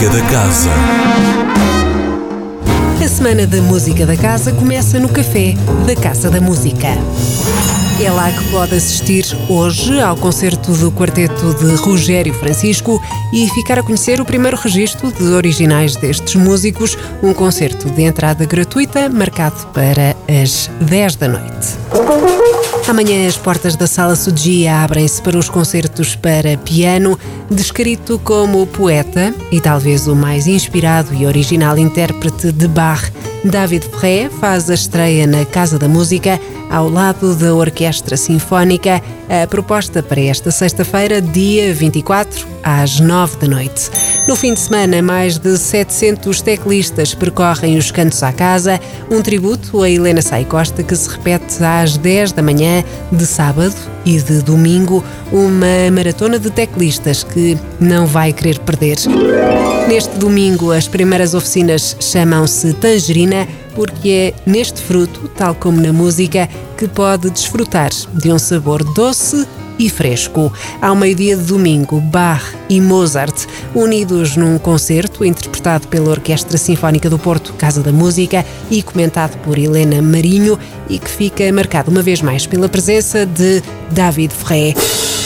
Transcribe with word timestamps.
Música 0.00 0.16
da 0.16 0.30
Casa. 0.30 0.70
A 3.04 3.08
Semana 3.08 3.46
da 3.46 3.60
Música 3.60 4.06
da 4.06 4.16
Casa 4.16 4.50
começa 4.50 4.98
no 4.98 5.10
Café 5.10 5.54
da 5.86 5.94
Casa 5.94 6.30
da 6.30 6.40
Música. 6.40 6.88
É 8.02 8.10
lá 8.10 8.30
que 8.30 8.42
pode 8.50 8.74
assistir 8.76 9.26
hoje 9.46 10.00
ao 10.00 10.16
concerto 10.16 10.72
do 10.72 10.90
quarteto 10.90 11.52
de 11.52 11.74
Rogério 11.74 12.32
Francisco 12.32 12.98
e 13.30 13.46
ficar 13.50 13.78
a 13.78 13.82
conhecer 13.82 14.22
o 14.22 14.24
primeiro 14.24 14.56
registro 14.56 15.12
de 15.12 15.34
originais 15.34 15.96
destes 15.96 16.34
músicos, 16.34 16.96
um 17.22 17.34
concerto 17.34 17.90
de 17.90 18.00
entrada 18.00 18.46
gratuita 18.46 19.06
marcado 19.10 19.66
para 19.66 20.16
as 20.26 20.70
10 20.80 21.16
da 21.16 21.28
noite. 21.28 22.39
Amanhã 22.90 23.28
as 23.28 23.36
portas 23.36 23.76
da 23.76 23.86
Sala 23.86 24.16
Sudia 24.16 24.82
abrem-se 24.82 25.22
para 25.22 25.38
os 25.38 25.48
concertos 25.48 26.16
para 26.16 26.58
piano, 26.58 27.16
descrito 27.48 28.18
como 28.18 28.66
poeta 28.66 29.32
e 29.52 29.60
talvez 29.60 30.08
o 30.08 30.16
mais 30.16 30.48
inspirado 30.48 31.14
e 31.14 31.24
original 31.24 31.78
intérprete 31.78 32.50
de 32.50 32.66
Bach. 32.66 33.12
David 33.44 33.84
Ferré 33.90 34.28
faz 34.28 34.68
a 34.68 34.74
estreia 34.74 35.24
na 35.24 35.44
Casa 35.44 35.78
da 35.78 35.86
Música, 35.86 36.40
ao 36.68 36.88
lado 36.88 37.32
da 37.36 37.54
Orquestra 37.54 38.16
Sinfónica, 38.16 39.00
a 39.28 39.46
proposta 39.46 40.02
para 40.02 40.22
esta 40.22 40.50
sexta-feira, 40.50 41.22
dia 41.22 41.72
24, 41.72 42.44
às 42.62 43.00
9 43.00 43.36
da 43.38 43.48
noite. 43.48 43.90
No 44.26 44.36
fim 44.36 44.54
de 44.54 44.60
semana, 44.60 45.02
mais 45.02 45.38
de 45.38 45.56
700 45.56 46.40
teclistas 46.40 47.14
percorrem 47.14 47.76
os 47.76 47.90
cantos 47.90 48.22
à 48.22 48.32
casa, 48.32 48.80
um 49.10 49.22
tributo 49.22 49.82
a 49.82 49.90
Helena 49.90 50.22
Sai 50.22 50.44
Costa 50.44 50.82
que 50.82 50.94
se 50.94 51.08
repete 51.08 51.62
às 51.62 51.96
10 51.96 52.32
da 52.32 52.42
manhã 52.42 52.84
de 53.10 53.26
sábado 53.26 53.74
e 54.04 54.20
de 54.20 54.42
domingo, 54.42 55.04
uma 55.32 55.90
maratona 55.92 56.38
de 56.38 56.50
teclistas 56.50 57.22
que 57.22 57.56
não 57.78 58.06
vai 58.06 58.32
querer 58.32 58.58
perder. 58.60 58.96
Neste 59.88 60.16
domingo, 60.18 60.72
as 60.72 60.86
primeiras 60.86 61.34
oficinas 61.34 61.96
chamam-se 62.00 62.72
Tangerina 62.74 63.46
porque 63.74 64.34
é 64.36 64.50
neste 64.50 64.80
fruto, 64.80 65.28
tal 65.28 65.54
como 65.54 65.80
na 65.80 65.92
música, 65.92 66.48
que 66.80 66.88
pode 66.88 67.28
desfrutar 67.28 67.90
de 67.90 68.32
um 68.32 68.38
sabor 68.38 68.82
doce 68.94 69.46
e 69.78 69.90
fresco. 69.90 70.50
Ao 70.80 70.96
meio-dia 70.96 71.36
de 71.36 71.42
domingo, 71.42 72.00
Bach 72.00 72.42
e 72.70 72.80
Mozart, 72.80 73.46
unidos 73.74 74.36
num 74.36 74.58
concerto 74.58 75.24
interpretado 75.24 75.88
pela 75.88 76.10
Orquestra 76.10 76.58
Sinfónica 76.58 77.08
do 77.08 77.18
Porto, 77.18 77.52
Casa 77.54 77.82
da 77.82 77.92
Música, 77.92 78.44
e 78.70 78.82
comentado 78.82 79.36
por 79.38 79.58
Helena 79.58 80.02
Marinho, 80.02 80.58
e 80.88 80.98
que 80.98 81.10
fica 81.10 81.52
marcado 81.52 81.90
uma 81.90 82.02
vez 82.02 82.20
mais 82.22 82.46
pela 82.46 82.68
presença 82.68 83.24
de 83.24 83.62
David 83.90 84.34
Ferré. 84.34 84.74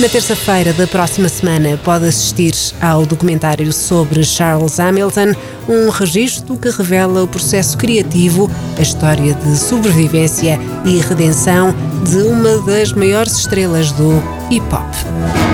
Na 0.01 0.09
terça-feira 0.09 0.73
da 0.73 0.89
próxima 0.89 1.29
semana 1.29 1.79
pode 1.85 2.07
assistir 2.07 2.53
ao 2.81 3.07
documentário 3.07 3.73
sobre 3.73 4.25
Charles 4.25 4.81
Hamilton, 4.81 5.35
um 5.69 5.89
registro 5.89 6.57
que 6.57 6.69
revela 6.69 7.23
o 7.23 7.29
processo 7.29 7.79
criativo, 7.79 8.51
a 8.77 8.83
história 8.83 9.35
de 9.35 9.57
sobrevivência 9.57 10.59
e 10.85 10.99
redenção 10.99 11.73
de 12.05 12.17
uma 12.17 12.59
das 12.63 12.93
maiores 12.93 13.39
estrelas 13.39 13.93
do 13.93 14.21
hip 14.51 14.67
hop. 14.75 15.54